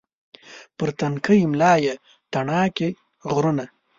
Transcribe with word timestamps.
پر 0.77 0.89
تنکۍ 0.99 1.39
ملا 1.51 1.73
یې 1.85 1.93
تڼاکې 2.31 2.89
غرونه 3.33 3.65